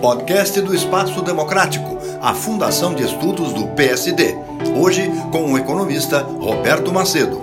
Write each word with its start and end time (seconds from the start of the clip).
Podcast 0.00 0.60
do 0.60 0.74
Espaço 0.74 1.22
Democrático, 1.22 1.98
a 2.20 2.34
Fundação 2.34 2.92
de 2.92 3.04
Estudos 3.04 3.52
do 3.52 3.68
PSD. 3.68 4.34
Hoje 4.76 5.08
com 5.30 5.52
o 5.52 5.58
economista 5.58 6.20
Roberto 6.22 6.92
Macedo. 6.92 7.40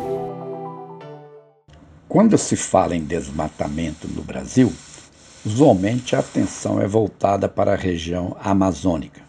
Quando 2.09 2.37
se 2.37 2.57
fala 2.57 2.93
em 2.93 3.05
desmatamento 3.05 4.05
no 4.09 4.21
Brasil, 4.21 4.73
usualmente 5.45 6.13
a 6.13 6.19
atenção 6.19 6.81
é 6.81 6.87
voltada 6.87 7.47
para 7.47 7.71
a 7.71 7.77
região 7.77 8.35
amazônica. 8.43 9.21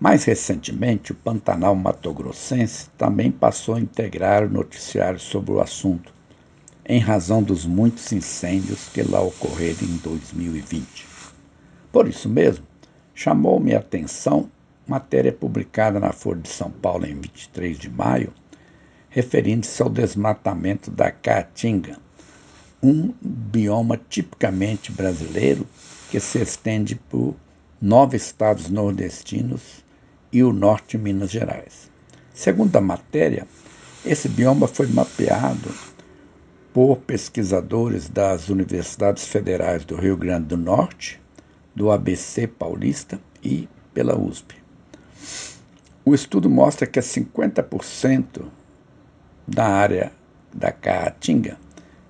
Mais 0.00 0.24
recentemente, 0.24 1.12
o 1.12 1.14
Pantanal 1.14 1.74
Mato 1.74 2.14
Grossense 2.14 2.88
também 2.96 3.30
passou 3.30 3.74
a 3.74 3.80
integrar 3.80 4.44
o 4.44 4.50
noticiário 4.50 5.20
sobre 5.20 5.52
o 5.52 5.60
assunto, 5.60 6.14
em 6.86 6.98
razão 6.98 7.42
dos 7.42 7.64
muitos 7.64 8.12
incêndios 8.12 8.88
que 8.88 9.02
lá 9.02 9.20
ocorreram 9.20 9.82
em 9.82 9.96
2020. 9.96 11.06
Por 11.90 12.08
isso 12.08 12.28
mesmo, 12.28 12.64
chamou-me 13.14 13.74
a 13.74 13.78
atenção 13.78 14.50
matéria 14.86 15.32
publicada 15.32 15.98
na 15.98 16.12
Folha 16.12 16.40
de 16.40 16.48
São 16.48 16.70
Paulo 16.70 17.06
em 17.06 17.14
23 17.14 17.78
de 17.78 17.90
maio, 17.90 18.32
referindo-se 19.08 19.80
ao 19.80 19.88
desmatamento 19.88 20.90
da 20.90 21.10
Caatinga, 21.10 21.98
um 22.82 23.14
bioma 23.22 23.98
tipicamente 24.10 24.92
brasileiro 24.92 25.66
que 26.10 26.20
se 26.20 26.38
estende 26.38 26.96
por 26.96 27.34
nove 27.80 28.16
estados 28.16 28.68
nordestinos 28.68 29.82
e 30.30 30.42
o 30.42 30.52
norte 30.52 30.98
de 30.98 31.02
Minas 31.02 31.30
Gerais. 31.30 31.90
Segundo 32.34 32.76
a 32.76 32.80
matéria, 32.80 33.46
esse 34.04 34.28
bioma 34.28 34.66
foi 34.66 34.86
mapeado 34.88 35.72
por 36.74 36.96
pesquisadores 36.96 38.08
das 38.08 38.48
universidades 38.48 39.28
federais 39.28 39.84
do 39.84 39.94
Rio 39.94 40.16
Grande 40.16 40.48
do 40.48 40.56
Norte, 40.56 41.22
do 41.72 41.92
ABC 41.92 42.48
Paulista 42.48 43.20
e 43.40 43.68
pela 43.94 44.18
USP. 44.18 44.56
O 46.04 46.12
estudo 46.12 46.50
mostra 46.50 46.84
que 46.84 46.98
50% 46.98 48.42
da 49.46 49.68
área 49.68 50.10
da 50.52 50.72
Caatinga 50.72 51.56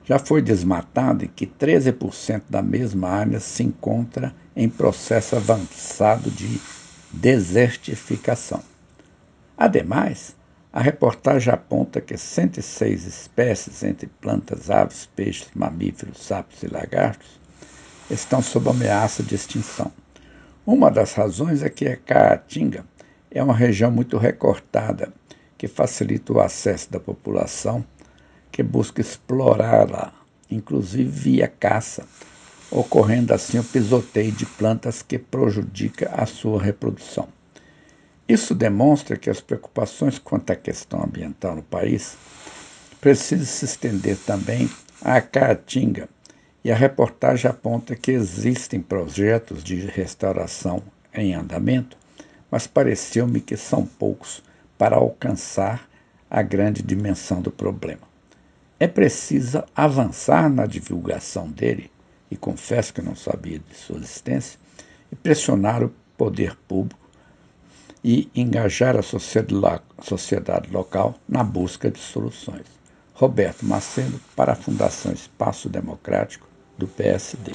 já 0.02 0.18
foi 0.18 0.40
desmatada 0.40 1.26
e 1.26 1.28
que 1.28 1.46
13% 1.46 2.44
da 2.48 2.62
mesma 2.62 3.10
área 3.10 3.40
se 3.40 3.62
encontra 3.62 4.34
em 4.56 4.68
processo 4.70 5.36
avançado 5.36 6.30
de 6.30 6.58
desertificação. 7.12 8.62
Ademais, 9.58 10.34
a 10.74 10.80
reportagem 10.80 11.54
aponta 11.54 12.00
que 12.00 12.16
106 12.16 13.06
espécies 13.06 13.84
entre 13.84 14.08
plantas, 14.20 14.68
aves, 14.68 15.08
peixes, 15.14 15.48
mamíferos, 15.54 16.18
sapos 16.18 16.64
e 16.64 16.66
lagartos 16.66 17.38
estão 18.10 18.42
sob 18.42 18.68
ameaça 18.68 19.22
de 19.22 19.36
extinção. 19.36 19.92
Uma 20.66 20.90
das 20.90 21.12
razões 21.12 21.62
é 21.62 21.70
que 21.70 21.86
a 21.86 21.96
Caatinga 21.96 22.84
é 23.30 23.40
uma 23.40 23.54
região 23.54 23.88
muito 23.88 24.18
recortada, 24.18 25.12
que 25.56 25.68
facilita 25.68 26.32
o 26.32 26.40
acesso 26.40 26.90
da 26.90 26.98
população 26.98 27.84
que 28.50 28.64
busca 28.64 29.00
explorá-la, 29.00 30.12
inclusive 30.50 31.08
via 31.08 31.46
caça, 31.46 32.04
ocorrendo 32.68 33.32
assim 33.32 33.60
o 33.60 33.64
pisoteio 33.64 34.32
de 34.32 34.44
plantas 34.44 35.02
que 35.02 35.20
prejudica 35.20 36.10
a 36.12 36.26
sua 36.26 36.60
reprodução. 36.60 37.28
Isso 38.26 38.54
demonstra 38.54 39.18
que 39.18 39.28
as 39.28 39.42
preocupações 39.42 40.18
quanto 40.18 40.50
à 40.50 40.56
questão 40.56 41.04
ambiental 41.04 41.56
no 41.56 41.62
país 41.62 42.16
precisam 42.98 43.44
se 43.44 43.66
estender 43.66 44.16
também 44.16 44.70
à 45.02 45.20
Caatinga, 45.20 46.08
e 46.64 46.72
a 46.72 46.74
reportagem 46.74 47.50
aponta 47.50 47.94
que 47.94 48.10
existem 48.10 48.80
projetos 48.80 49.62
de 49.62 49.76
restauração 49.76 50.82
em 51.12 51.34
andamento, 51.34 51.98
mas 52.50 52.66
pareceu-me 52.66 53.42
que 53.42 53.58
são 53.58 53.84
poucos 53.84 54.42
para 54.78 54.96
alcançar 54.96 55.86
a 56.30 56.40
grande 56.40 56.82
dimensão 56.82 57.42
do 57.42 57.50
problema. 57.50 58.08
É 58.80 58.88
preciso 58.88 59.62
avançar 59.76 60.48
na 60.48 60.64
divulgação 60.64 61.50
dele, 61.50 61.90
e 62.30 62.36
confesso 62.38 62.94
que 62.94 63.02
não 63.02 63.14
sabia 63.14 63.58
de 63.58 63.76
sua 63.76 63.98
existência, 63.98 64.58
e 65.12 65.14
pressionar 65.14 65.82
o 65.82 65.92
poder 66.16 66.56
público 66.66 67.03
e 68.04 68.28
engajar 68.34 68.96
a 68.96 69.02
sociedade 69.02 70.70
local 70.70 71.14
na 71.26 71.42
busca 71.42 71.90
de 71.90 71.98
soluções. 71.98 72.66
Roberto 73.14 73.64
Macedo, 73.64 74.20
para 74.36 74.52
a 74.52 74.56
Fundação 74.56 75.12
Espaço 75.12 75.68
Democrático, 75.70 76.46
do 76.76 76.86
PSD. 76.86 77.52